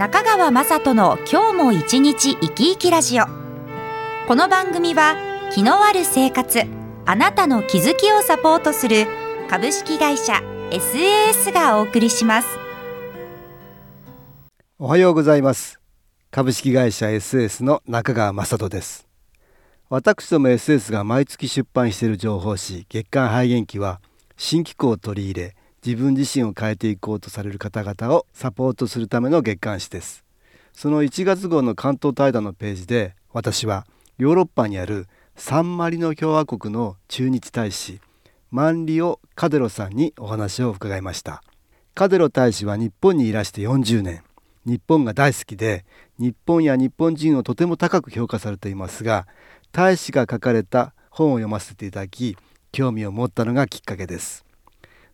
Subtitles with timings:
[0.00, 3.26] 中川雅人の今日も一日生き生きラジオ。
[4.26, 5.14] この番組は
[5.52, 6.62] 気のある生活
[7.04, 9.06] あなたの気づきをサポートする
[9.50, 10.40] 株式会社
[10.70, 12.48] SAS がお送りします。
[14.78, 15.78] おはようございます。
[16.30, 19.06] 株式会社 SAS の中川雅人です。
[19.90, 24.00] 私ども SS が毎月出版している情報誌月刊肺元記は
[24.38, 30.24] 新機構を取り入れ自分自身を変えていこうとされる方々をサポートするための月刊誌です。
[30.72, 33.86] その1月号の関東対談のページで私は
[34.18, 38.00] ヨーロッパにあるサンマリノ共和国の駐日大使
[38.50, 41.42] マンリオ・カデロさんにお話を伺いました。
[41.94, 44.22] カデロ大使は日本にいらして40年
[44.66, 45.84] 日本が大好きで
[46.18, 49.26] 日本や日本人をとても高く評価されていますが
[49.72, 52.36] 大使が書かれた本を読ませていただき
[52.70, 54.44] 興味を持ったのがきっかけです。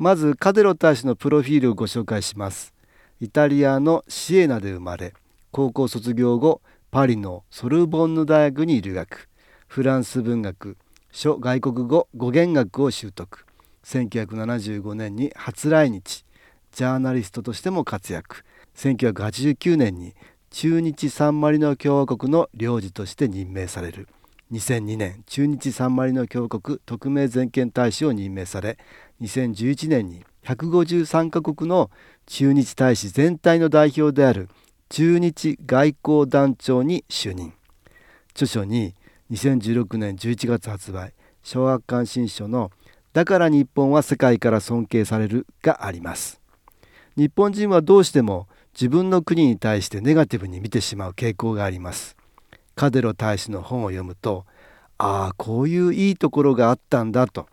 [0.00, 2.72] まずカデロ大使のプロフィールをご紹介します。
[3.20, 5.12] イタリアのシエナで生まれ
[5.50, 9.28] 高校卒業後パリのソルボンヌ大学に留学。
[9.68, 10.78] フランス文学
[11.12, 13.44] 諸外国語語源学を習得。
[13.84, 16.24] 1975年に初来日。
[16.72, 18.42] ジャーナリストとしても活躍。
[18.76, 20.14] 1989年に
[20.48, 24.08] 中日サンマリノ共和国の領事として任命される。
[24.50, 28.78] 2002年中日サンマリノ共和国特命全権大使を任命され
[29.20, 31.90] 2011年に153カ国の
[32.26, 34.48] 駐日大使全体の代表である
[34.88, 37.52] 駐日外交団長に就任。
[38.32, 38.94] 著書に
[39.30, 41.12] 2016年11月発売
[41.42, 42.70] 小学館新書の
[43.12, 46.40] 「だから日本は世界から尊敬される」があります。
[47.16, 52.16] 日本人はどうしても自分の国に対してネガティブに見てしまう傾向があります。
[52.74, 54.46] カデロ大使の本を読むと
[54.96, 57.46] ああこういういいところがあったんだと。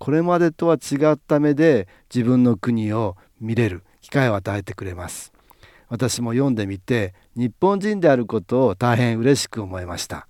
[0.00, 5.30] これまでとは違った目で自分の国を見れる機会を与えてくれます。
[5.88, 10.26] 私も読んでみて日本人であることを大変嬉しく思いました。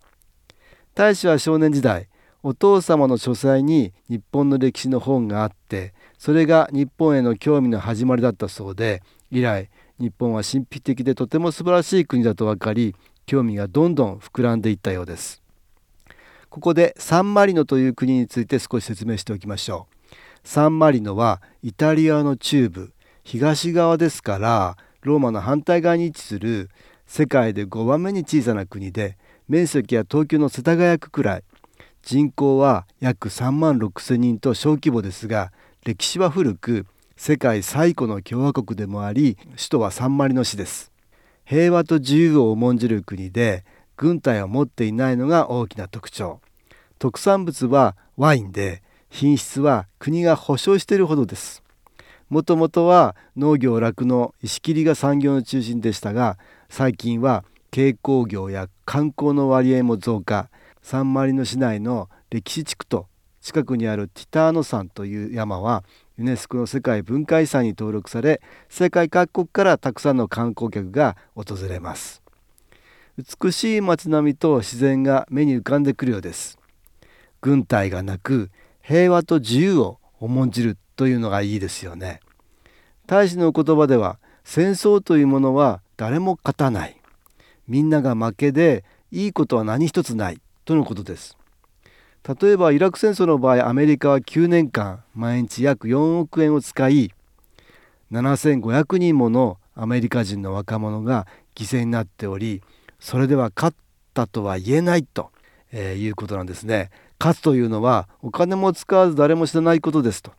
[0.96, 2.08] 大使は少年時代
[2.42, 9.70] お父様の書斎に日本の歴史の本があってそれが日本への興味の始まりだったそうで以来
[10.00, 15.39] 日本は神秘的でとても素晴らしい国だと分かり興味がどんどん膨らんでいったようです。
[16.50, 20.00] ここでサンマリノという国について少し説明しておきましょう。
[20.42, 26.70] サンマリノはイタリアの中部東側ですからローマの反対側に位置する
[27.06, 29.16] 世界で5番目に小さな国で
[29.48, 31.44] 面積は東京の世田谷区くらい
[32.02, 35.52] 人口は約3万6千人と小規模ですが
[35.84, 36.86] 歴史は古く
[37.16, 40.90] 世界最古の共和国でもあり首都はサンマリノ市です
[41.44, 43.64] 平和と自由を重んじる国で
[44.00, 46.40] 軍隊を持っていないのが大きな特徴。
[46.98, 51.62] 特産物はワインで品質は国が保証しているほどです。
[52.30, 56.38] もともとは農業酪農石切りが産業の中心でしたが
[56.70, 60.48] 最近は軽工業や観光の割合も増加。
[60.80, 63.06] サンマリノ市内の歴史地区と
[63.42, 65.84] 近くにあるティターノ山という山は
[66.16, 68.40] ユネスコの世界文化遺産に登録され
[68.70, 72.19] 世界各国からたくさんの観光客が訪れます。
[73.20, 76.58] 美しい街並みと自然が目に浮かんでくるようです。
[77.42, 78.50] 軍隊がなく
[78.80, 82.20] 平和と自由を重んじるというのがいいですよね。
[83.06, 86.96] 大使の言葉では戦争というものは誰も勝たない。
[87.68, 91.36] みんなが負けでいいことは何一つないとのことです。
[92.40, 97.12] 例えばイラク戦争の場合アメリカは9年間毎日約4億円を使い
[98.12, 102.62] 7500人ものアメリカ人の若者が犠牲になっており
[103.00, 103.76] それでは勝っ
[104.14, 105.30] たとは言えないと、
[105.72, 106.90] えー、いうことなんですね。
[107.18, 110.32] 勝つというのはお金も使わず誰も知らないことですと。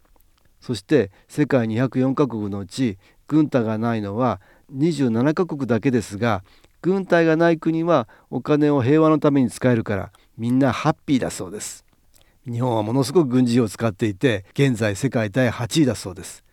[0.61, 2.97] そして世界204カ国のうち
[3.27, 4.39] 軍隊がないのは
[4.75, 6.43] 27カ国だけですが
[6.81, 11.85] 軍隊がない国はお金を平和のために使えるからみんなハッピーだそうです。
[12.45, 16.43] 日本はものすごく軍事費を使っていて現在世界第8位だそうです。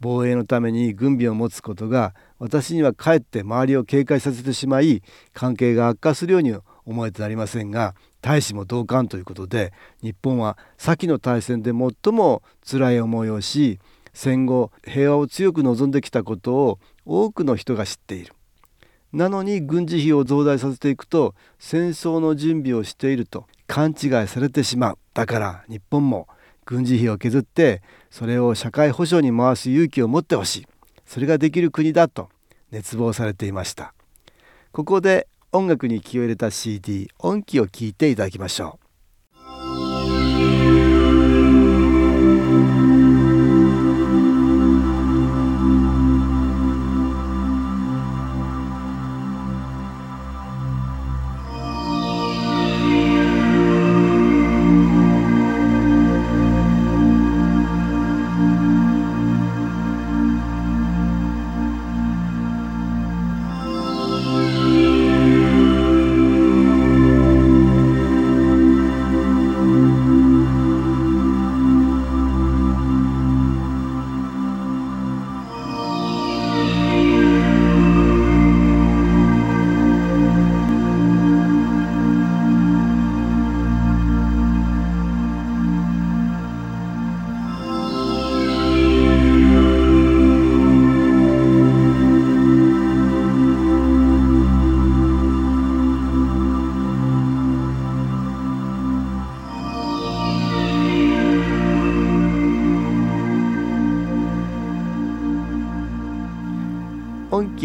[0.00, 5.02] 防衛のために軍備を持つことが私にはかえって周りを警戒させてしまい
[5.32, 6.54] 関係が悪化するように
[6.84, 13.78] 思えてなりませんが大使も同感ということで日本は先の大戦で最も辛い思いをし
[14.12, 18.32] 戦後平和を強く望んできたことを多くの人が知っている。
[19.12, 24.98] なのに軍事費を増大させていくと戦争の準備をしていると勘違いされてしまう。
[25.12, 26.26] だから日本も
[26.64, 30.66] 軍事費を削ってそれを社会保障に回す勇気を持ってほしい。
[31.06, 32.30] それができる国だと
[32.70, 33.94] 熱望されていました。
[34.72, 38.83] ここで音楽に気を入れた CD 音機を聴いていただきましょう。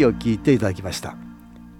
[0.00, 1.16] 機を聞いていただきました。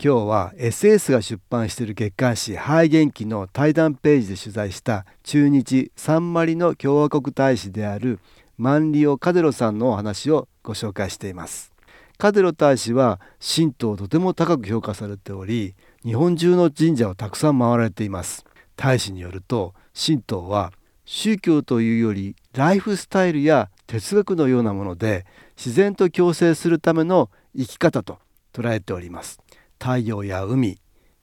[0.03, 8.19] 今日は SS が出版している月刊誌「ハイ元気」の対談ページで取材した中日サンマリの共和国大使である
[8.57, 11.73] マンリオ・カデロさんのお話をご紹介しています。
[12.17, 15.75] カデロ大使は神道をとても高く評価されており
[16.05, 18.45] 日本中の神社をたくさん回られています。
[18.77, 20.73] 大使によると神道は
[21.05, 25.27] 宗教というよりライフスタイルや哲学のようなもので
[25.57, 28.19] 自然と共生するための生き方と
[28.53, 29.41] 捉えております。
[29.79, 30.79] 太陽や海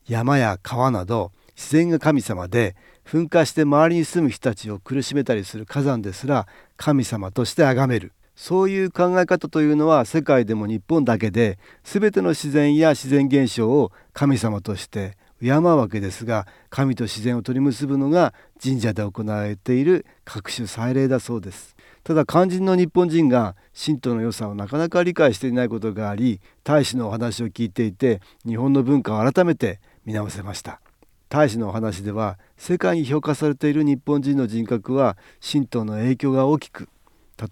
[0.08, 6.46] 山や川など自然が神様で噴火して周りに住む人たちを苦しめたりする火山ですら
[6.76, 8.12] 神様として崇める。
[8.36, 21.74] そういう考え方というのは世界でも日本だけで全ての自然や自然現象を神様として敬うわけですが神と自然を取り結ぶのが神社で行われている各種祭礼だそうです。
[22.08, 30.80] ただ肝心の日本人が神道の良さをなかなか理解していないことがあり大使のお話を聞いていて日本の文化を改めて見直せました。
[31.28, 36.88] 大使のお話では世界に評価されている日本人の人格は神道の影響が大きく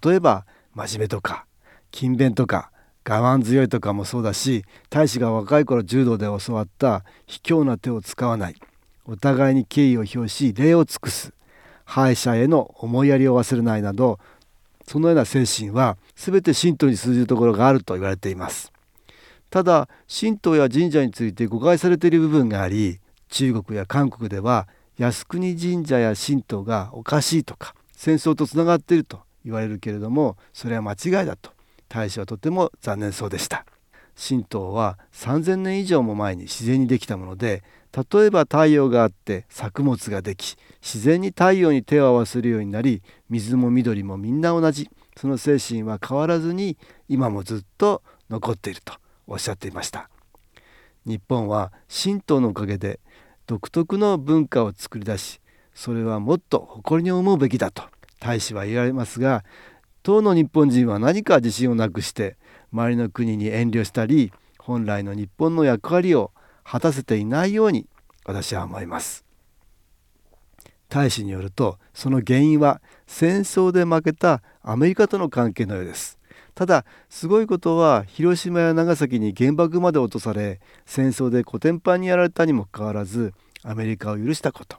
[0.03, 1.45] 例えば真面目とか
[1.91, 2.71] 勤勉とか
[3.07, 8.55] 我慢強いとかもそうだし大使が若い頃柔道で教わった卑怯な手を使わない
[9.05, 11.31] お互いに敬意を表し礼を尽くす
[11.85, 14.19] 敗者への思いやりを忘れないなど
[14.87, 18.71] そのような精神は全て神道に通じるところがあると言われています。
[19.49, 22.99] ただ神道や神社について誤解されている部分があり
[23.29, 24.67] 中国や韓国では
[24.97, 31.51] 靖国神社や神道がおかしいとか戦争とつながっていると言われるけれどもそれは間違いだと。
[31.89, 33.65] 大使はとても残念そうでした。
[34.17, 37.63] 神道は3,000年以上も前に自然にできたもので
[37.95, 44.89] 例えば太陽があって作物ができ自然に太陽に手を合わせるようになり水も緑もみんな同じ。
[45.15, 46.77] その精神は変わらずに
[47.09, 48.93] 今もずっと残っていると
[49.25, 50.11] おっしゃっていました。
[51.07, 52.99] 日本は神道のおかげで
[53.47, 55.39] 独特の文化を作り出し
[55.73, 57.83] それはもっと誇りに思うべきだと
[58.19, 59.45] 大使は言われますが
[60.03, 62.35] 当の日本人は何か自信をなくして
[62.73, 66.31] 周りの国に遠慮したり本来の日本の役割を
[66.69, 67.87] 果たせていないように
[68.25, 69.23] 私は思います。
[70.89, 76.19] 大使によるとその原因は戦争で負けたアメリカとの関係のようです。
[76.55, 83.33] ただすごいことは広島や長崎に原爆まで落とされ戦争でコテンパンにやられたにもかかわらず
[83.63, 84.77] アメリカを許したこと。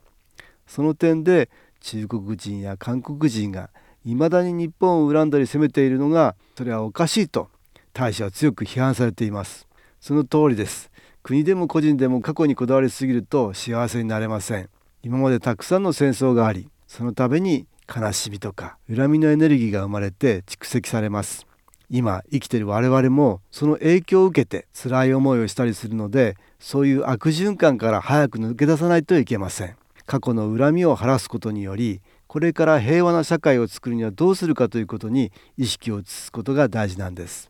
[0.66, 1.49] その点で
[1.80, 3.71] 中国人や韓国人が
[4.04, 7.49] 未だに日本を恨んだり責めているのがそれはおかしいと
[7.95, 9.66] 大使は強く批判されています。
[10.00, 10.90] その通りです。
[11.22, 14.68] 国でも個人でも過去にこだわりすぎると幸せになれません。
[15.02, 21.46] 今までたくさんの戦争がありその度に悲しみとか恨みのエネルギーが生まれて蓄積されます。
[21.90, 29.76] 今生きている我々もその影響を受けて辛い思いをしたりするのでそういう悪循環から早く抜け出さないといけません。
[30.04, 37.48] 過去の恨みを晴らすことによりこれから平和な社会を作るにはどうするかということに意識を移すことが大事なんです。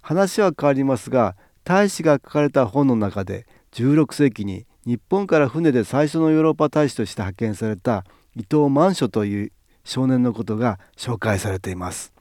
[0.00, 8.04] 話は変わりますが大使が書かれた本の中で16世紀に日本から船で最初のヨーロッパ大使として派遣された
[8.34, 9.52] 伊藤万書という
[9.84, 12.12] 少年のことが紹介されています。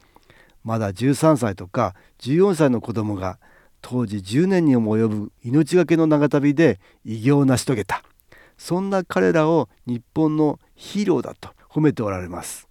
[0.64, 3.40] まだ13歳とか14歳の子供が
[3.82, 8.04] 当時10年にも及ぶ命がけの長旅で偉業を成し遂げた。
[8.58, 12.71] そんな彼らを日本のヒーローだと褒めておられます。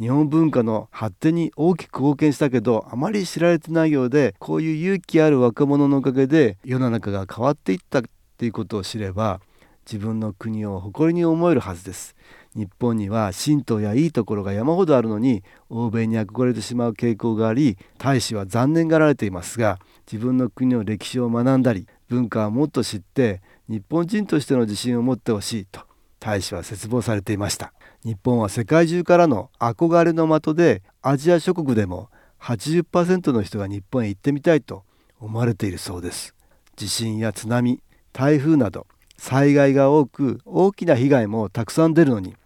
[0.00, 8.02] 日本文化の発展に大きく貢献したけどあまり知られてないようでこういう勇気ある若者のおかげで世の中が変わっていったっ
[8.36, 9.40] ていうことを知れば
[9.86, 12.16] 自分の国を誇りに思えるはずです。
[12.56, 25.80] 日本には神道やいいところが山ほどあるのに欧米に憧れてしまう傾向があり大使は残念がられていますが自分の国の歴史を学んだり文化をもっと知って日本人としての自信を持ってほしいと
[26.20, 27.72] 大使は切望されていました。
[28.04, 34.84] 日本は世界中からの憧れの的でアジア諸国でも80%の人が日本へ行ってみたいと
[35.18, 36.34] 思われているそうです。
[36.76, 37.80] 地震や津波
[38.12, 42.36] 台風など災害が多く大きな被害もたくさん出るのに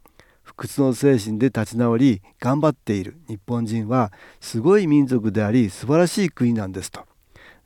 [0.42, 7.04] 不屈の精神で立ち直り頑張っている日本人はすごい民族であり素晴らしい国なんですと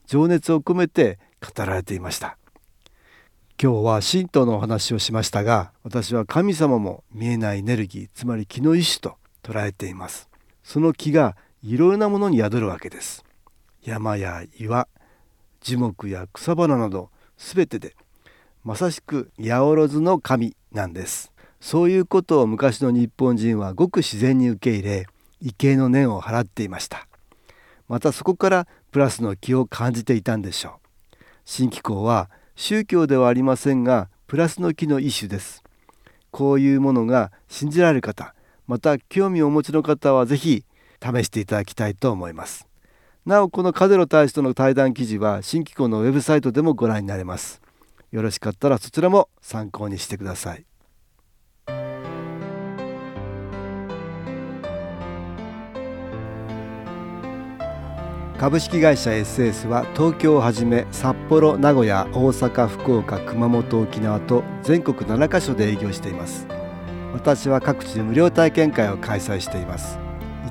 [0.06, 2.38] 情熱を込めて語られていました。
[3.62, 10.28] 今日は神道のお話をしましたが私は神様も見えないエネルギーつまり気の一種と捉えています。
[10.64, 13.24] その気がいろいろなものに宿るわけです。
[13.84, 14.88] 山や岩
[15.60, 17.94] 樹木や草花など全てで
[18.64, 21.30] まさしく八百万の神なんです。
[21.60, 25.06] そういうことを昔の日本人はごく自然に受け入れ
[25.40, 27.06] 畏敬の念を払っていました。
[27.86, 30.80] またそこからプラスの気を感じていたんでしょ
[31.14, 31.16] う。
[31.44, 32.28] 新機構は
[32.64, 35.64] 宗教ではありませんがプラスの木の一種です。
[36.30, 38.36] こういうものが信じられる方
[38.68, 40.64] また興味をお持ちの方は是非
[41.02, 42.68] 試していただきたいと思います。
[43.26, 47.60] なおこのカデロ大使との対談記事は新機構のウェブサイトでもご覧になれます。
[48.12, 50.64] よろしかったらそちらも参考にしてください。
[58.42, 66.48] 株式会社 SS は東京をはじめ札幌名古屋大阪福岡熊本沖縄と全国7カ所で営業しています。
[67.12, 69.96] 私は各地で無料体験会を開催しています。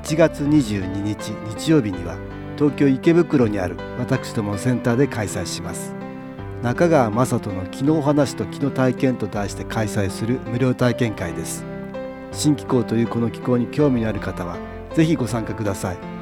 [0.02, 2.16] 1月22日日曜日には
[2.56, 5.94] 東京池袋にある私どものセンターで開催します。
[6.62, 11.62] 中川雅人の「気のお話と気の体験」と題して開催する無料体験会です。
[12.32, 14.56] 新気候というこの気候に興味のある方は
[14.94, 16.21] 是非ご参加ください。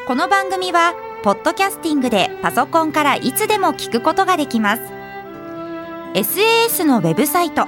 [0.08, 0.94] この番組は
[1.24, 4.84] ポッドキャスティングでパソコンからいつでも聞くことができます。
[6.14, 7.68] SAS のウェブサイト